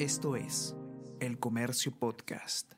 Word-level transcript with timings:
Esto 0.00 0.34
es 0.34 0.74
El 1.20 1.38
Comercio 1.38 1.92
Podcast. 1.92 2.72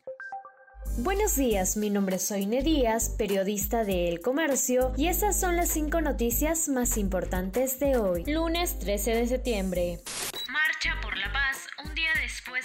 Buenos 0.98 1.36
días, 1.36 1.76
mi 1.76 1.88
nombre 1.88 2.16
es 2.16 2.22
Soine 2.22 2.64
Díaz, 2.64 3.10
periodista 3.10 3.84
de 3.84 4.08
El 4.08 4.18
Comercio, 4.20 4.92
y 4.96 5.06
estas 5.06 5.38
son 5.38 5.54
las 5.54 5.68
cinco 5.68 6.00
noticias 6.00 6.68
más 6.68 6.98
importantes 6.98 7.78
de 7.78 7.96
hoy, 7.96 8.24
lunes 8.24 8.76
13 8.80 9.14
de 9.14 9.26
septiembre. 9.28 10.00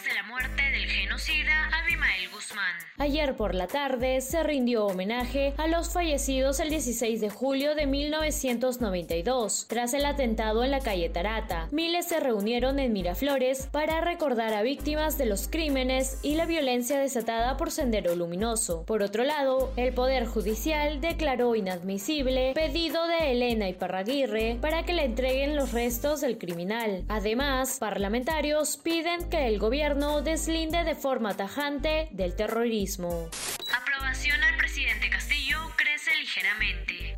De 0.03 0.13
la 0.13 0.23
muerte 0.23 0.61
del 0.61 0.85
genocida 0.85 1.69
Abimael 1.81 2.29
Guzmán. 2.29 2.75
Ayer 2.97 3.35
por 3.35 3.55
la 3.55 3.67
tarde 3.67 4.21
se 4.21 4.43
rindió 4.43 4.85
homenaje 4.85 5.53
a 5.57 5.67
los 5.67 5.91
fallecidos 5.91 6.59
el 6.59 6.69
16 6.69 7.19
de 7.19 7.29
julio 7.29 7.73
de 7.73 7.87
1992, 7.87 9.65
tras 9.67 9.93
el 9.93 10.05
atentado 10.05 10.63
en 10.63 10.71
la 10.71 10.81
calle 10.81 11.09
Tarata. 11.09 11.67
Miles 11.71 12.07
se 12.07 12.19
reunieron 12.19 12.79
en 12.79 12.93
Miraflores 12.93 13.67
para 13.71 14.01
recordar 14.01 14.53
a 14.53 14.61
víctimas 14.61 15.17
de 15.17 15.25
los 15.25 15.47
crímenes 15.47 16.19
y 16.21 16.35
la 16.35 16.45
violencia 16.45 16.99
desatada 16.99 17.57
por 17.57 17.71
Sendero 17.71 18.15
Luminoso. 18.15 18.83
Por 18.85 19.01
otro 19.01 19.23
lado, 19.23 19.71
el 19.77 19.93
Poder 19.93 20.25
Judicial 20.25 21.01
declaró 21.01 21.55
inadmisible 21.55 22.53
pedido 22.53 23.07
de 23.07 23.31
Elena 23.31 23.69
Iparraguirre 23.69 24.57
para 24.61 24.83
que 24.83 24.93
le 24.93 25.05
entreguen 25.05 25.55
los 25.55 25.71
restos 25.71 26.21
del 26.21 26.37
criminal. 26.37 27.03
Además, 27.07 27.77
parlamentarios 27.79 28.77
piden 28.77 29.29
que 29.29 29.47
el 29.47 29.57
gobierno 29.57 29.86
deslinde 29.95 30.83
de 30.83 30.95
forma 30.95 31.33
tajante 31.35 32.09
del 32.11 32.35
terrorismo. 32.35 33.29
Aprobación 33.73 34.43
al 34.43 34.57
presidente 34.57 35.09
Castillo 35.09 35.36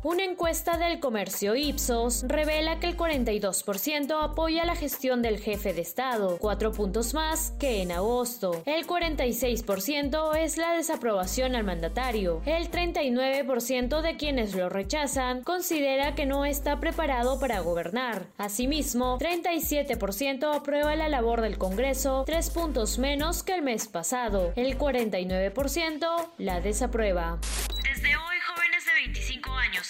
Una 0.02 0.24
encuesta 0.24 0.78
del 0.78 0.98
comercio 0.98 1.54
Ipsos 1.54 2.24
revela 2.26 2.80
que 2.80 2.86
el 2.86 2.96
42% 2.96 4.16
apoya 4.22 4.64
la 4.64 4.74
gestión 4.74 5.20
del 5.20 5.38
jefe 5.38 5.74
de 5.74 5.82
Estado, 5.82 6.38
cuatro 6.38 6.72
puntos 6.72 7.12
más 7.12 7.52
que 7.58 7.82
en 7.82 7.92
agosto. 7.92 8.62
El 8.64 8.86
46% 8.86 10.36
es 10.36 10.56
la 10.56 10.72
desaprobación 10.72 11.54
al 11.54 11.64
mandatario. 11.64 12.40
El 12.46 12.70
39% 12.70 14.00
de 14.00 14.16
quienes 14.16 14.54
lo 14.54 14.70
rechazan 14.70 15.42
considera 15.42 16.14
que 16.14 16.24
no 16.24 16.46
está 16.46 16.80
preparado 16.80 17.38
para 17.38 17.60
gobernar. 17.60 18.26
Asimismo, 18.38 19.18
37% 19.18 20.54
aprueba 20.54 20.96
la 20.96 21.10
labor 21.10 21.42
del 21.42 21.58
Congreso, 21.58 22.24
tres 22.24 22.48
puntos 22.48 22.98
menos 22.98 23.42
que 23.42 23.54
el 23.54 23.60
mes 23.60 23.86
pasado. 23.86 24.52
El 24.56 24.78
49% 24.78 26.30
la 26.38 26.60
desaprueba. 26.62 27.38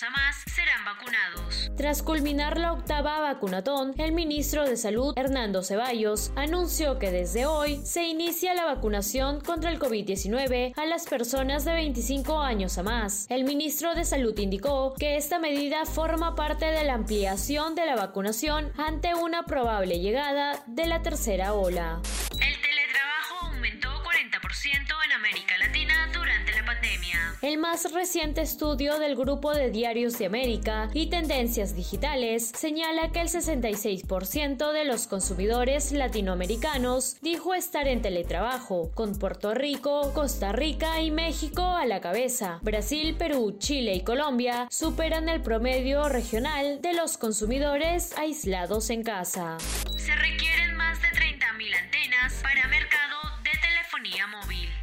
25 0.01 0.03
años 0.03 0.03
a 0.03 0.11
más 0.11 0.37
serán 0.55 0.85
vacunados. 0.85 1.71
Tras 1.77 2.03
culminar 2.03 2.59
la 2.59 2.73
octava 2.73 3.21
vacunatón, 3.21 3.95
el 3.99 4.13
ministro 4.13 4.67
de 4.67 4.77
Salud, 4.77 5.15
Hernando 5.17 5.63
Ceballos, 5.63 6.33
anunció 6.37 6.99
que 6.99 7.11
desde 7.11 7.47
hoy 7.47 7.81
se 7.85 8.05
inicia 8.05 8.55
la 8.55 8.65
vacunación 8.65 9.41
contra 9.41 9.71
el 9.71 9.79
COVID-19 9.79 10.75
a 10.77 10.87
las 10.87 11.07
personas 11.07 11.65
de 11.65 11.73
25 11.73 12.41
años 12.41 12.79
a 12.79 12.83
más. 12.83 13.27
El 13.29 13.45
ministro 13.45 13.95
de 13.95 14.05
Salud 14.05 14.39
indicó 14.39 14.95
que 14.99 15.17
esta 15.17 15.39
medida 15.39 15.85
forma 15.85 16.35
parte 16.35 16.67
de 16.67 16.85
la 16.85 16.95
ampliación 16.95 17.75
de 17.75 17.87
la 17.87 17.97
vacunación 17.97 18.73
ante 18.77 19.15
una 19.15 19.45
probable 19.45 19.99
llegada 19.99 20.63
de 20.67 20.87
la 20.87 21.03
tercera 21.03 21.55
ola. 21.55 22.01
El 27.43 27.57
más 27.57 27.91
reciente 27.95 28.43
estudio 28.43 28.99
del 28.99 29.17
Grupo 29.17 29.55
de 29.55 29.71
Diarios 29.71 30.19
de 30.19 30.27
América 30.27 30.91
y 30.93 31.07
Tendencias 31.07 31.75
Digitales 31.75 32.53
señala 32.55 33.13
que 33.13 33.23
el 33.23 33.29
66% 33.29 34.73
de 34.73 34.85
los 34.85 35.07
consumidores 35.07 35.91
latinoamericanos 35.91 37.17
dijo 37.23 37.55
estar 37.55 37.89
en 37.89 38.03
teletrabajo, 38.03 38.91
con 38.95 39.19
Puerto 39.19 39.55
Rico, 39.55 40.13
Costa 40.13 40.53
Rica 40.53 41.01
y 41.01 41.11
México 41.11 41.63
a 41.63 41.87
la 41.87 42.03
cabeza. 42.03 42.59
Brasil, 42.61 43.17
Perú, 43.17 43.57
Chile 43.59 43.95
y 43.95 44.05
Colombia 44.05 44.69
superan 44.71 45.31
el 45.31 45.41
promedio 45.41 46.11
regional 46.11 46.83
de 46.83 46.93
los 46.93 47.17
consumidores 47.17 48.19
aislados 48.19 48.91
en 48.91 49.03
casa. 49.03 49.57
Se 49.97 50.15
requieren 50.15 50.77
más 50.77 51.01
de 51.01 51.09
30.000 51.09 51.85
antenas 51.85 52.35
para 52.43 52.69
mercado 52.69 53.10
de 53.10 53.10
telefonía 53.10 53.10
móvil. 53.10 53.10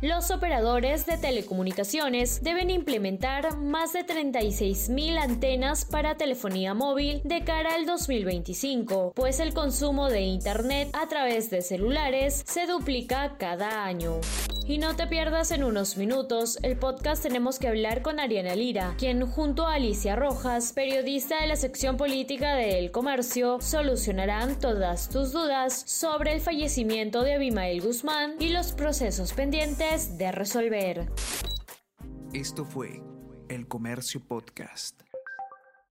Los 0.01 0.29
operadores 0.29 1.07
de 1.07 1.17
telecomunicaciones 1.17 2.43
deben 2.43 2.69
implementar 2.69 3.57
más 3.57 3.93
de 3.93 4.05
36.000 4.05 5.17
antenas 5.17 5.85
para 5.85 6.17
telefonía 6.17 6.75
móvil 6.75 7.19
de 7.23 7.43
cara 7.43 7.73
al 7.73 7.87
2025, 7.87 9.13
pues 9.15 9.39
el 9.39 9.55
consumo 9.55 10.09
de 10.09 10.21
Internet 10.21 10.89
a 10.93 11.07
través 11.07 11.49
de 11.49 11.63
celulares 11.63 12.43
se 12.45 12.67
duplica 12.67 13.37
cada 13.39 13.85
año. 13.85 14.21
Y 14.67 14.79
no 14.79 14.97
te 14.97 15.07
pierdas 15.07 15.51
en 15.51 15.63
unos 15.63 15.95
minutos 15.95 16.59
el 16.61 16.77
podcast 16.77 17.23
Tenemos 17.23 17.57
que 17.57 17.69
hablar 17.69 18.01
con 18.01 18.19
Ariana 18.19 18.53
Lira, 18.53 18.95
quien 18.97 19.25
junto 19.25 19.65
a 19.65 19.75
Alicia 19.75 20.17
Rojas, 20.17 20.73
periodista 20.73 21.39
de 21.39 21.47
la 21.47 21.55
sección 21.55 21.95
política 21.95 22.53
de 22.55 22.79
El 22.79 22.91
Comercio, 22.91 23.61
solucionarán 23.61 24.59
todas 24.59 25.07
tus 25.07 25.31
dudas 25.31 25.83
sobre 25.87 26.33
el 26.33 26.41
fallecimiento 26.41 27.23
de 27.23 27.35
Abimael 27.35 27.81
Guzmán 27.81 28.35
y 28.39 28.49
los 28.49 28.73
procesos 28.73 29.31
pendientes 29.31 30.17
de 30.17 30.33
resolver. 30.33 31.09
Esto 32.33 32.65
fue 32.65 33.01
El 33.47 33.69
Comercio 33.69 34.19
Podcast. 34.19 35.06